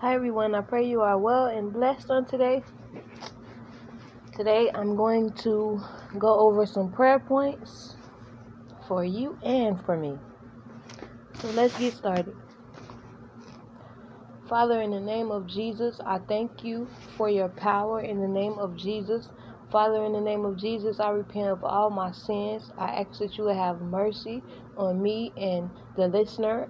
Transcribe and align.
Hi 0.00 0.14
everyone, 0.14 0.54
I 0.54 0.60
pray 0.60 0.86
you 0.86 1.00
are 1.00 1.18
well 1.18 1.46
and 1.46 1.72
blessed 1.72 2.08
on 2.08 2.24
today. 2.24 2.62
Today 4.36 4.70
I'm 4.72 4.94
going 4.94 5.32
to 5.42 5.80
go 6.16 6.38
over 6.38 6.66
some 6.66 6.92
prayer 6.92 7.18
points 7.18 7.96
for 8.86 9.04
you 9.04 9.36
and 9.42 9.84
for 9.84 9.96
me. 9.96 10.16
So 11.40 11.48
let's 11.48 11.76
get 11.76 11.94
started. 11.94 12.36
Father, 14.48 14.80
in 14.82 14.92
the 14.92 15.00
name 15.00 15.32
of 15.32 15.48
Jesus, 15.48 15.98
I 16.06 16.18
thank 16.18 16.62
you 16.62 16.88
for 17.16 17.28
your 17.28 17.48
power 17.48 18.00
in 18.00 18.20
the 18.20 18.28
name 18.28 18.52
of 18.52 18.76
Jesus. 18.76 19.28
Father, 19.72 20.04
in 20.04 20.12
the 20.12 20.20
name 20.20 20.44
of 20.44 20.56
Jesus, 20.56 21.00
I 21.00 21.10
repent 21.10 21.48
of 21.48 21.64
all 21.64 21.90
my 21.90 22.12
sins. 22.12 22.70
I 22.78 23.02
ask 23.02 23.18
that 23.18 23.36
you 23.36 23.42
will 23.42 23.58
have 23.58 23.80
mercy 23.80 24.44
on 24.76 25.02
me 25.02 25.32
and 25.36 25.68
the 25.96 26.06
listener 26.06 26.68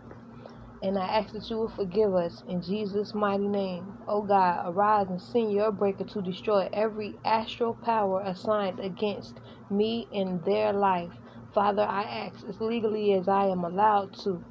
and 0.82 0.98
I 0.98 1.06
ask 1.06 1.32
that 1.32 1.50
you 1.50 1.56
will 1.58 1.68
forgive 1.70 2.14
us 2.14 2.42
in 2.48 2.62
Jesus' 2.62 3.14
mighty 3.14 3.48
name. 3.48 3.94
O 4.06 4.22
God, 4.22 4.62
arise 4.66 5.08
and 5.10 5.20
send 5.20 5.52
your 5.52 5.72
breaker 5.72 6.04
to 6.04 6.22
destroy 6.22 6.68
every 6.72 7.18
astral 7.24 7.74
power 7.74 8.22
assigned 8.24 8.80
against 8.80 9.40
me 9.70 10.08
and 10.12 10.44
their 10.44 10.72
life. 10.72 11.12
Father, 11.54 11.82
I 11.82 12.02
ask 12.04 12.44
as 12.48 12.60
legally 12.60 13.12
as 13.14 13.28
I 13.28 13.46
am 13.46 13.64
allowed 13.64 14.14
to. 14.24 14.44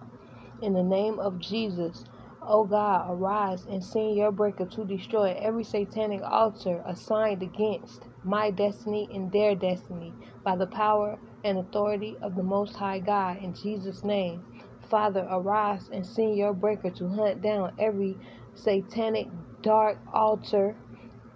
In 0.60 0.74
the 0.74 0.84
name 0.84 1.20
of 1.20 1.40
Jesus, 1.40 2.04
O 2.42 2.66
God, 2.66 3.08
arise 3.12 3.66
and 3.68 3.84
send 3.84 4.16
your 4.16 4.32
breaker 4.32 4.66
to 4.66 4.86
destroy 4.86 5.38
every 5.40 5.64
satanic 5.64 6.22
altar 6.24 6.82
assigned 6.86 7.44
against 7.44 8.08
my 8.24 8.52
destiny 8.52 9.08
and 9.14 9.32
their 9.32 9.56
destiny 9.56 10.16
by 10.44 10.56
the 10.56 10.68
power 10.68 11.20
and 11.44 11.60
authority 11.60 12.18
of 12.24 12.36
the 12.36 12.44
Most 12.44 12.76
High 12.78 13.00
God 13.00 13.38
in 13.38 13.54
Jesus' 13.54 14.04
name. 14.04 14.46
Father, 14.90 15.28
arise 15.30 15.90
and 15.92 16.06
send 16.06 16.38
your 16.38 16.54
breaker 16.54 16.92
to 16.92 17.10
hunt 17.10 17.42
down 17.42 17.72
every 17.80 18.20
satanic 18.56 19.30
dark 19.64 20.00
altar 20.14 20.78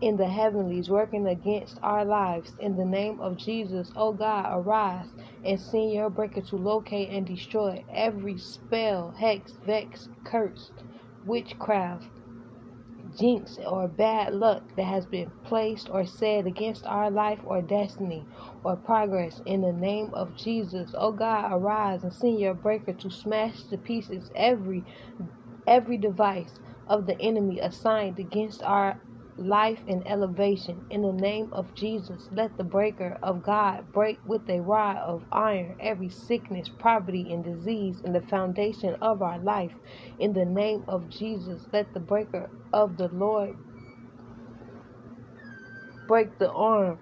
in 0.02 0.18
the 0.18 0.28
heavenlies 0.30 0.90
working 0.90 1.28
against 1.28 1.80
our 1.84 2.06
lives. 2.06 2.56
In 2.60 2.76
the 2.78 2.86
name 2.86 3.20
of 3.22 3.38
Jesus, 3.38 3.92
O 3.96 4.14
God, 4.14 4.48
arise 4.52 5.08
and 5.44 5.60
send 5.62 5.92
your 5.94 6.10
breaker 6.10 6.42
to 6.50 6.58
locate 6.58 7.10
and 7.12 7.26
destroy 7.28 7.84
every 7.94 8.38
spell, 8.38 9.14
hex, 9.20 9.60
vex, 9.66 10.10
curse, 10.26 10.72
witchcraft, 11.24 12.08
jinx, 13.20 13.58
or 13.68 13.88
bad 13.88 14.34
luck 14.36 14.64
that 14.78 14.86
has 14.86 15.06
been 15.08 15.34
placed 15.44 15.90
or 15.92 16.06
said 16.06 16.48
against 16.48 16.86
our 16.88 17.12
life 17.12 17.40
or 17.44 17.62
destiny 17.62 18.28
or 18.64 18.78
progress 18.78 19.42
in 19.46 19.62
the 19.62 19.74
name 19.74 20.12
of 20.14 20.36
Jesus. 20.36 20.92
Oh 20.98 21.14
God, 21.14 21.52
arise 21.52 22.04
and 22.04 22.14
send 22.14 22.40
your 22.40 22.56
breaker 22.56 22.94
to 22.94 23.12
smash 23.12 23.66
to 23.68 23.78
pieces 23.78 24.32
every 24.36 24.86
every 25.68 25.98
device 25.98 26.54
of 26.88 27.06
the 27.08 27.20
enemy 27.22 27.60
assigned 27.60 28.20
against 28.20 28.64
our 28.64 29.02
life 29.42 29.80
and 29.88 30.08
elevation. 30.08 30.86
In 30.90 31.04
the 31.04 31.14
name 31.14 31.50
of 31.54 31.74
Jesus, 31.76 32.30
let 32.32 32.58
the 32.58 32.64
breaker 32.64 33.20
of 33.24 33.44
God 33.44 33.92
break 33.94 34.20
with 34.26 34.50
a 34.50 34.62
rod 34.62 34.98
of 34.98 35.26
iron 35.32 35.76
every 35.80 36.10
sickness, 36.10 36.70
poverty, 36.80 37.34
and 37.34 37.44
disease 37.44 38.02
in 38.06 38.14
the 38.14 38.22
foundation 38.22 38.96
of 39.02 39.22
our 39.22 39.40
life. 39.40 39.74
In 40.20 40.34
the 40.34 40.46
name 40.46 40.84
of 40.88 41.10
Jesus, 41.10 41.68
let 41.74 41.94
the 41.94 42.02
breaker 42.02 42.50
of 42.74 42.98
the 42.98 43.10
Lord 43.10 43.58
break 46.08 46.38
the 46.40 46.52
arm 46.52 47.00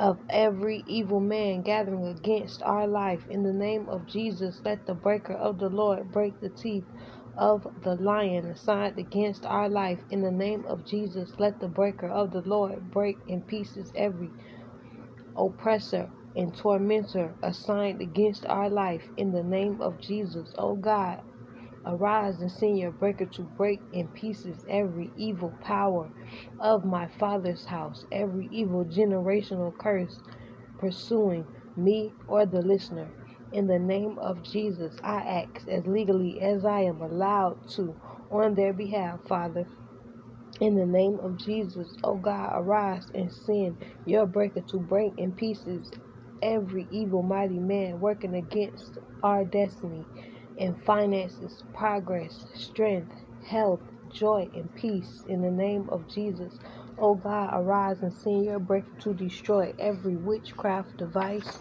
of 0.00 0.18
every 0.30 0.84
evil 0.86 1.20
man 1.20 1.62
gathering 1.62 2.06
against 2.06 2.62
our 2.62 2.86
life. 2.86 3.22
In 3.30 3.42
the 3.42 3.52
name 3.52 3.88
of 3.88 4.06
Jesus, 4.06 4.60
let 4.64 4.86
the 4.86 4.94
breaker 4.94 5.34
of 5.34 5.58
the 5.58 5.70
Lord 5.70 6.12
break 6.12 6.40
the 6.40 6.50
teeth 6.50 6.84
of 7.36 7.66
the 7.82 7.96
lion 7.96 8.46
assigned 8.46 8.98
against 8.98 9.46
our 9.46 9.68
life. 9.68 10.00
In 10.10 10.22
the 10.22 10.30
name 10.30 10.64
of 10.66 10.86
Jesus, 10.86 11.32
let 11.38 11.60
the 11.60 11.68
breaker 11.68 12.08
of 12.08 12.32
the 12.32 12.42
Lord 12.42 12.90
break 12.90 13.18
in 13.26 13.42
pieces 13.42 13.92
every 13.94 14.30
oppressor 15.36 16.10
and 16.36 16.56
tormentor 16.56 17.34
assigned 17.42 18.00
against 18.00 18.46
our 18.46 18.68
life. 18.68 19.02
In 19.16 19.32
the 19.32 19.42
name 19.42 19.80
of 19.80 20.00
Jesus, 20.00 20.52
O 20.58 20.70
oh 20.70 20.76
God, 20.76 21.22
Arise 21.86 22.40
and 22.40 22.50
send 22.50 22.78
your 22.78 22.92
breaker 22.92 23.26
to 23.26 23.42
break 23.58 23.78
in 23.92 24.08
pieces 24.08 24.64
every 24.70 25.12
evil 25.18 25.52
power 25.60 26.08
of 26.58 26.86
my 26.86 27.06
father's 27.18 27.66
house, 27.66 28.06
every 28.10 28.48
evil 28.50 28.86
generational 28.86 29.76
curse 29.76 30.18
pursuing 30.78 31.46
me 31.76 32.14
or 32.26 32.46
the 32.46 32.62
listener. 32.62 33.10
In 33.54 33.68
the 33.68 33.78
name 33.78 34.18
of 34.18 34.42
Jesus, 34.42 34.96
I 35.04 35.18
act 35.18 35.68
as 35.68 35.86
legally 35.86 36.40
as 36.40 36.64
I 36.64 36.80
am 36.80 37.00
allowed 37.00 37.58
to 37.76 37.96
on 38.28 38.56
their 38.56 38.72
behalf, 38.72 39.20
Father. 39.28 39.68
In 40.60 40.74
the 40.74 40.86
name 40.86 41.20
of 41.20 41.36
Jesus, 41.36 41.94
O 42.02 42.10
oh 42.10 42.16
God, 42.16 42.50
arise 42.52 43.06
and 43.14 43.32
send 43.32 43.76
your 44.06 44.26
breaker 44.26 44.62
to 44.62 44.80
break 44.80 45.12
in 45.18 45.36
pieces 45.36 45.88
every 46.42 46.88
evil 46.90 47.22
mighty 47.22 47.60
man 47.60 48.00
working 48.00 48.34
against 48.34 48.98
our 49.22 49.44
destiny 49.44 50.08
and 50.58 50.76
finances, 50.82 51.62
progress, 51.72 52.46
strength, 52.56 53.14
health, 53.40 53.82
joy, 54.10 54.50
and 54.52 54.74
peace 54.74 55.22
in 55.28 55.42
the 55.42 55.52
name 55.52 55.88
of 55.90 56.08
Jesus. 56.08 56.58
O 56.98 57.10
oh 57.10 57.14
God, 57.14 57.50
arise 57.52 58.02
and 58.02 58.12
send 58.12 58.44
your 58.44 58.58
breaker 58.58 58.96
to 59.02 59.14
destroy 59.14 59.72
every 59.78 60.16
witchcraft 60.16 60.96
device 60.96 61.60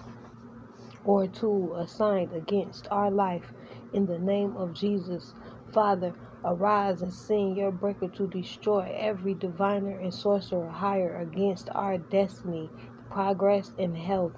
or 1.04 1.28
tool 1.28 1.76
assigned 1.78 2.34
against 2.34 2.88
our 2.92 3.12
life 3.12 3.54
in 3.94 4.06
the 4.08 4.20
name 4.20 4.58
of 4.58 4.74
Jesus. 4.74 5.36
Father, 5.74 6.16
arise 6.46 7.02
and 7.02 7.14
send 7.14 7.58
your 7.58 7.72
breaker 7.72 8.10
to 8.10 8.28
destroy 8.28 8.94
every 8.98 9.36
diviner 9.36 9.98
and 10.00 10.14
sorcerer 10.14 10.70
hire 10.72 11.18
against 11.18 11.70
our 11.76 11.98
destiny, 11.98 12.72
progress, 13.10 13.74
and 13.78 13.98
health 13.98 14.36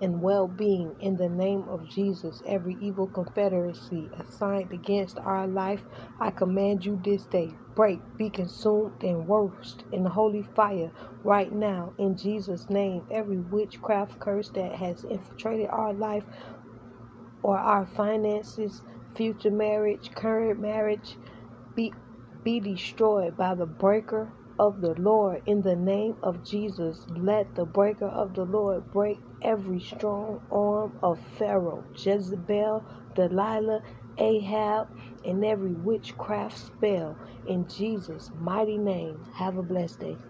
and 0.00 0.22
well 0.22 0.48
being 0.48 0.96
in 1.00 1.16
the 1.16 1.28
name 1.28 1.64
of 1.68 1.88
Jesus. 1.88 2.42
Every 2.46 2.74
evil 2.80 3.08
confederacy 3.08 4.10
assigned 4.18 4.72
against 4.72 5.18
our 5.20 5.48
life, 5.48 5.84
I 6.20 6.30
command 6.32 6.84
you 6.84 7.00
this 7.04 7.26
day 7.26 7.58
break, 7.76 8.02
be 8.18 8.30
consumed, 8.30 8.94
and 9.02 9.28
roast 9.28 9.84
in 9.92 10.04
the 10.04 10.10
holy 10.10 10.44
fire 10.56 10.92
right 11.24 11.52
now 11.52 11.94
in 11.98 12.16
Jesus' 12.16 12.66
name. 12.70 13.04
Every 13.10 13.38
witchcraft 13.40 14.18
curse 14.20 14.50
that 14.54 14.76
has 14.76 15.04
infiltrated 15.04 15.68
our 15.70 15.94
life 15.94 16.24
or 17.42 17.58
our 17.58 17.86
finances, 17.86 18.82
future 19.16 19.50
marriage, 19.52 20.10
current 20.16 20.60
marriage, 20.60 21.18
be 21.76 21.92
be 22.44 22.60
destroyed 22.60 23.36
by 23.36 23.54
the 23.54 23.66
breaker 23.66 24.34
of 24.58 24.80
the 24.80 24.94
Lord 24.98 25.42
in 25.46 25.62
the 25.62 25.76
name 25.76 26.16
of 26.22 26.44
Jesus. 26.44 27.06
Let 27.10 27.54
the 27.56 27.66
breaker 27.66 28.08
of 28.08 28.34
the 28.34 28.44
Lord 28.44 28.90
break 28.90 29.22
every 29.42 29.80
strong 29.80 30.40
arm 30.50 30.94
of 31.02 31.20
Pharaoh, 31.38 31.88
Jezebel, 31.96 32.84
Delilah, 33.16 33.82
Ahab, 34.18 34.88
and 35.24 35.44
every 35.44 35.74
witchcraft 35.74 36.58
spell 36.58 37.18
in 37.44 37.68
Jesus' 37.68 38.30
mighty 38.34 38.78
name. 38.78 39.26
Have 39.36 39.58
a 39.58 39.64
blessed 39.64 40.00
day. 40.00 40.20